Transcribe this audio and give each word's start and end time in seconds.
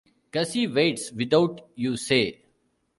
Gussie 0.33 0.65
waits 0.65 1.11
without, 1.11 1.61
you 1.75 1.95
say? 1.95 2.41